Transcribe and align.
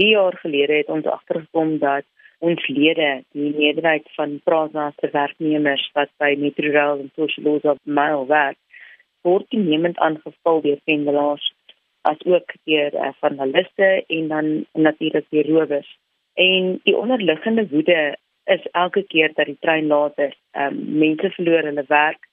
3 0.00 0.08
jaar 0.08 0.36
gelede 0.36 0.72
het 0.72 0.88
ons 0.88 1.06
agtergekom 1.06 1.78
dat 1.78 2.04
ons 2.38 2.66
lede, 2.68 3.22
die 3.36 3.52
meerderheid 3.56 4.06
van 4.16 4.40
Prasa 4.44 4.92
se 4.96 5.10
werknemers 5.12 5.90
wat 5.92 6.08
by 6.22 6.30
Metrorail 6.40 7.02
en 7.02 7.10
Socialosa 7.16 7.74
Mail 7.84 8.24
werk, 8.26 8.56
word 9.28 9.44
toenemend 9.52 10.00
aangeval 10.00 10.62
deur 10.64 10.80
pendelaars 10.88 11.50
as 12.08 12.22
ook 12.24 12.54
deur 12.64 12.96
uh, 12.96 13.12
journaliste 13.20 13.90
en 14.06 14.32
dan 14.32 14.48
natuurlik 14.72 15.26
die 15.36 15.44
rowers. 15.50 15.90
En 16.34 16.80
die 16.88 16.96
onderliggende 16.96 17.68
woede 17.68 18.16
is 18.44 18.64
elke 18.72 19.02
keer 19.02 19.36
dat 19.36 19.52
die 19.52 19.60
trein 19.60 19.92
laat 19.92 20.16
is, 20.18 20.36
um, 20.56 20.80
mense 21.04 21.28
verloor 21.36 21.68
hulle 21.68 21.84
werk, 21.92 22.24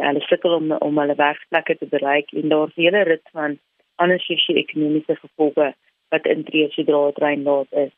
hulle 0.00 0.24
sukkel 0.30 0.56
om 0.56 0.72
om 0.80 1.04
hulle 1.04 1.20
werkplekke 1.20 1.76
te 1.76 1.92
bereik 1.92 2.32
en 2.32 2.48
daar's 2.48 2.80
hele 2.80 3.04
rit 3.04 3.28
van 3.36 3.60
ander 4.00 4.20
sosio-ekonomiese 4.24 5.20
gevolge 5.20 5.74
wat 6.14 6.28
intree 6.30 6.68
sodra 6.74 7.06
die 7.08 7.18
trein 7.18 7.42
laat 7.48 7.80
is. 7.86 7.92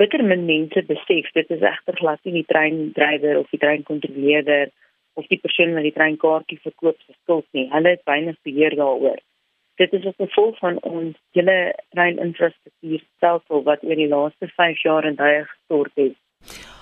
Bitter 0.00 0.22
min 0.24 0.46
mense 0.48 0.82
besef 0.88 1.32
dit 1.36 1.50
is 1.56 1.64
egter 1.72 1.98
glad 2.00 2.22
nie 2.24 2.38
die 2.40 2.48
treindrywer 2.52 3.40
of 3.40 3.50
die 3.52 3.60
treinkontroleerder 3.64 4.70
of 5.20 5.26
die 5.32 5.40
persoon 5.42 5.74
wat 5.76 5.84
die 5.84 5.96
treinkaartjie 5.96 6.60
verkoop 6.62 6.96
se 7.04 7.12
skuld 7.18 7.46
nie. 7.56 7.66
Hulle 7.72 7.96
het 7.96 8.06
weinig 8.08 8.38
beheer 8.46 8.76
daaroor. 8.78 9.20
Dit 9.80 9.92
is 9.96 10.04
'n 10.04 10.16
gevolg 10.16 10.58
van 10.58 10.80
ons 10.82 11.16
hele 11.32 11.74
treininfrastruktuur 11.96 13.02
stelsel 13.16 13.62
wat 13.68 13.84
oor 13.84 13.96
die 13.96 14.08
laaste 14.08 14.48
5 14.56 14.82
jaar 14.82 15.04
in 15.04 15.16
duie 15.16 15.44
gestort 15.44 15.92
het. 15.94 16.16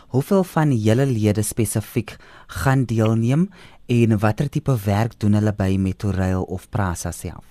Hoeveel 0.08 0.44
van 0.44 0.70
julle 0.72 1.06
lede 1.06 1.42
spesifiek 1.42 2.10
gaan 2.46 2.84
deelneem 2.84 3.48
en 3.86 4.18
watter 4.18 4.48
tipe 4.48 4.74
werk 4.84 5.18
doen 5.20 5.34
hulle 5.34 5.52
by 5.52 5.76
Metrorail 5.76 6.42
of 6.42 6.68
Prasa 6.70 7.10
self? 7.10 7.46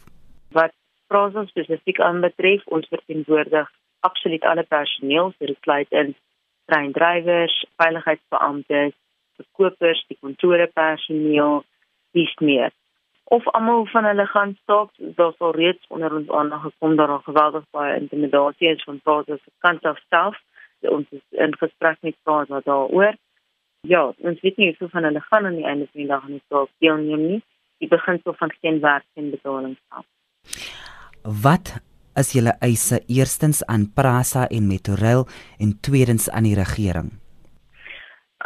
Wat 0.52 0.74
Prasa 1.08 1.46
spesifiek 1.48 2.00
aanbetref, 2.04 2.66
ons 2.68 2.88
verteenwoordig 2.92 3.70
absoluut 4.08 4.44
alle 4.44 4.64
personeel, 4.64 5.34
dit 5.38 5.58
sluit 5.62 5.92
in 5.92 6.16
treindrywers, 6.68 7.56
veiligheidsbeamptes, 7.82 8.96
verkopers, 9.40 10.04
die 10.10 10.18
kantore 10.20 10.68
personeel, 10.74 11.64
dis 12.18 12.34
meer. 12.44 12.74
Of 13.38 13.48
almal 13.60 13.86
van 13.92 14.08
hulle 14.08 14.26
gaan 14.26 14.54
staak, 14.62 14.92
daar 15.20 15.34
sal 15.38 15.56
reeds 15.56 15.88
onder 15.88 16.14
ons 16.16 16.30
aandag 16.30 16.62
gekom 16.62 16.96
dat 16.96 17.08
daar 17.12 17.24
geweldig 17.24 17.66
baie 17.76 17.96
intimidasie 18.00 18.70
is 18.72 18.84
van 18.84 19.00
Prasa 19.04 19.36
se 19.36 19.52
kant 19.66 19.86
af 19.86 20.00
self. 20.10 20.38
Ons 20.80 21.08
is 21.12 21.24
in 21.46 21.56
gesprek 21.58 21.98
met 22.02 22.16
Prasa 22.24 22.62
daaroor. 22.64 23.16
Ja, 23.82 24.04
ons 24.18 24.40
weet 24.42 24.58
nie 24.58 24.70
hoeveel 24.70 24.94
van 24.96 25.04
hulle 25.04 25.24
gaan 25.30 25.46
aan 25.46 25.60
die 25.60 25.66
einde 25.66 25.88
van 25.92 26.02
die 26.02 26.08
dag 26.08 26.24
aan 26.24 26.38
die 26.38 26.46
staak 26.46 26.70
deelneem 26.80 27.28
nie. 27.28 27.42
Die 27.84 27.92
beginsel 27.92 28.34
van 28.34 28.54
geen 28.62 28.80
werk 28.80 29.06
en 29.14 29.32
betaling 29.32 29.76
self. 29.90 30.08
Wat 31.28 31.68
is 32.16 32.30
julle 32.32 32.54
eise 32.64 33.02
eerstens 33.12 33.60
aan 33.66 33.82
Prasa 33.96 34.46
en 34.48 34.68
Metrorail 34.68 35.26
en 35.60 35.72
tweedens 35.82 36.30
aan 36.30 36.46
die 36.48 36.56
regering? 36.56 37.10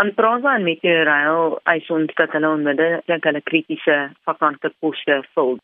Aan 0.01 0.13
Prasa 0.17 0.55
en 0.55 0.63
Metrorail 0.65 1.59
eis 1.69 1.89
ons 1.93 2.09
dat 2.17 2.33
hulle 2.33 2.49
onmiddellik 2.49 3.27
hulle 3.29 3.41
kritiese 3.45 3.97
vakante 4.25 4.71
poste 4.79 5.19
vul. 5.35 5.59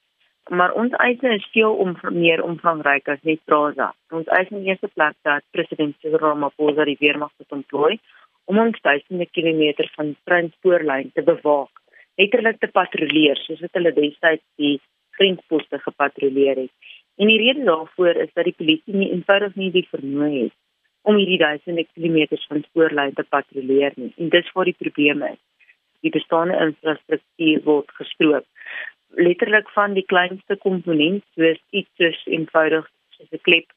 Maar 0.54 0.76
ons 0.78 0.94
eise 1.08 1.32
is 1.40 1.48
veel 1.56 1.74
om 1.74 1.96
meer 2.14 2.44
omvangryk 2.46 3.10
as 3.10 3.24
net 3.26 3.42
Prasa. 3.50 3.88
Ons 4.14 4.30
eis 4.38 4.54
in 4.54 4.68
eerste 4.68 4.92
plek 4.94 5.18
dat 5.26 5.46
president 5.58 5.98
Cyril 5.98 6.22
Ramaphosa 6.22 6.86
die 6.86 7.00
weermag 7.00 7.34
moet 7.40 7.58
ontplooi 7.58 7.96
om 8.46 8.62
ons 8.62 8.78
duisende 8.86 9.26
kilometer 9.32 9.90
van 9.96 10.14
treinspoorlyn 10.30 11.10
te 11.18 11.26
bewaak, 11.26 11.74
letterlik 12.22 12.62
te 12.62 12.70
patrolleer 12.70 13.42
soos 13.42 13.66
wat 13.66 13.82
hulle 13.82 13.96
destyds 13.98 14.46
die 14.62 14.78
grensposte 15.18 15.82
gepatrolleer 15.82 16.62
het. 16.68 16.97
En 17.18 17.28
die 17.28 17.38
rede 17.42 17.64
daarvoor 17.66 18.16
is 18.24 18.34
dat 18.34 18.46
die 18.46 18.56
polisie 18.58 18.96
nie 18.96 19.12
eenvoudig 19.12 19.56
nie 19.56 19.72
die 19.74 19.88
vermoë 19.90 20.34
het 20.44 20.56
om 21.08 21.16
hierdie 21.16 21.40
duisende 21.40 21.86
kilometers 21.94 22.44
van 22.52 22.66
spoorlyn 22.66 23.14
te 23.16 23.24
patrolleer 23.24 23.94
nie. 23.96 24.12
En 24.18 24.30
dis 24.30 24.52
waar 24.54 24.68
die 24.68 24.76
probleem 24.78 25.24
is. 25.24 25.40
Die 26.04 26.12
bestaande 26.12 26.58
infrastruktuur 26.66 27.64
word 27.64 27.94
gestroop. 28.00 28.46
Letterlik 29.16 29.70
van 29.76 29.96
die 29.96 30.06
kleinste 30.06 30.58
komponent 30.66 31.24
soos 31.36 31.62
iets 31.72 31.90
soos 32.02 32.20
eenvoudig 32.26 32.90
soos 33.16 33.32
'n 33.32 33.42
klep, 33.48 33.72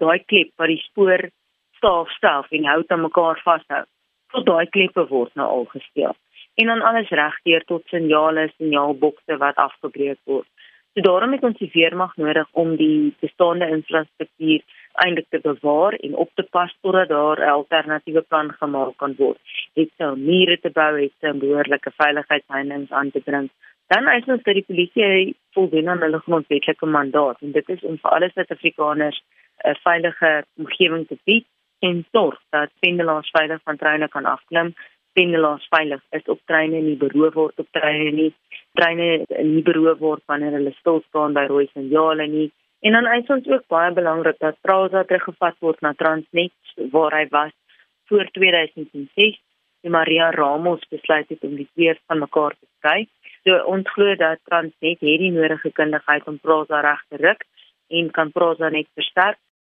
daai 0.00 0.18
klep 0.24 0.50
wat 0.56 0.72
die 0.72 0.82
spoor 0.88 1.28
staaf 1.76 2.10
staaf 2.16 2.50
en 2.50 2.64
hou 2.64 2.82
aan 2.86 3.06
mekaar 3.06 3.40
vashou. 3.44 3.84
Tot 4.32 4.46
daai 4.46 4.66
kleppe 4.66 5.06
word 5.08 5.34
nou 5.34 5.48
al 5.48 5.64
gesteel. 5.76 6.16
En 6.54 6.66
dan 6.66 6.82
alles 6.82 7.08
regdeur 7.08 7.64
tot 7.64 7.82
signale, 7.86 8.48
signaalbokse 8.56 9.36
wat 9.36 9.56
afgebreek 9.56 10.18
word. 10.24 10.48
So 10.94 11.00
daarom 11.00 11.32
het 11.32 11.44
ons 11.48 11.56
die 11.56 11.70
weermag 11.72 12.16
nodig 12.20 12.48
om 12.62 12.74
die 12.76 13.14
bestaande 13.24 13.64
infrastruktuur 13.72 14.60
eintlik 15.04 15.28
te 15.32 15.38
bewaar 15.40 15.94
en 16.04 16.16
op 16.20 16.30
te 16.36 16.44
pas 16.56 16.74
totdat 16.84 17.08
daar 17.08 17.40
'n 17.40 17.52
alternatiewe 17.52 18.20
plan 18.20 18.52
gemaak 18.52 18.96
kan 18.96 19.14
word. 19.16 19.38
Dit 19.74 19.90
sou 19.96 20.16
mure 20.16 20.58
te 20.60 20.70
bou 20.70 21.00
het 21.00 21.32
om 21.32 21.38
behoorlike 21.38 21.92
veiligheidsheininge 21.96 22.86
aan 22.90 23.10
te 23.10 23.20
bring. 23.20 23.48
Dan 23.86 24.08
is 24.08 24.24
ons 24.24 24.42
dat 24.42 24.54
die 24.54 24.68
polisie 24.68 25.36
voldoen 25.52 25.88
aan 25.88 26.00
hulle 26.00 26.18
grondwetlike 26.18 26.86
mandaat 26.86 27.40
en 27.40 27.52
dit 27.52 27.68
is 27.68 27.82
om 27.82 27.98
vir 27.98 28.10
alle 28.10 28.30
Suid-Afrikaners 28.30 29.22
'n 29.64 29.74
veilige 29.74 30.44
omgewing 30.56 31.06
te 31.06 31.18
bied 31.24 31.46
en 31.80 32.04
sorg 32.12 32.40
dat 32.50 32.70
pendelaars 32.80 33.30
veilig 33.30 33.60
van 33.64 33.76
treine 33.76 34.08
kan 34.08 34.24
afklim. 34.24 34.74
Pendelaars 35.12 35.66
veilig 35.70 36.02
is 36.18 36.28
op 36.32 36.40
treine 36.46 36.80
nie 36.80 36.96
beroof 36.96 37.34
word 37.34 37.58
op 37.60 37.68
treine 37.76 38.10
nie. 38.16 38.32
Treine 38.78 39.26
nie 39.28 39.62
beroof 39.62 39.98
word 40.00 40.22
wanneer 40.26 40.56
hulle 40.56 40.72
stil 40.78 41.02
staan 41.08 41.36
by 41.36 41.46
rooi 41.50 41.66
signale 41.72 42.26
nie 42.26 42.50
En 42.82 42.92
dan 42.92 43.06
is 43.06 43.26
ons 43.30 43.46
ook 43.46 43.66
baie 43.70 43.92
belangrik 43.94 44.38
dat 44.38 44.56
Prasa 44.60 45.04
teruggevat 45.04 45.54
word 45.62 45.80
na 45.80 45.92
Transnet 45.94 46.52
waar 46.90 47.14
hy 47.14 47.26
was 47.30 47.52
voor 48.10 48.26
2006. 48.38 49.38
Die 49.82 49.90
Maria 49.90 50.30
Ramos 50.30 50.82
besluit 50.90 51.28
het 51.30 51.44
om 51.46 51.54
die 51.56 51.68
twee 51.74 51.94
van 52.06 52.18
mekaar 52.18 52.56
te 52.58 52.66
skei. 52.80 53.06
So 53.46 53.60
ons 53.70 53.86
glo 53.94 54.16
dat 54.18 54.42
Transnet 54.50 54.98
het 54.98 55.22
die 55.22 55.30
nodige 55.30 55.70
kundigheid 55.78 56.26
om 56.26 56.40
Prasa 56.42 56.82
reg 56.82 57.06
te 57.08 57.22
ruk 57.22 57.46
en 58.00 58.10
kan 58.10 58.34
Prasa 58.34 58.68
net 58.74 58.90
versterk 58.98 59.38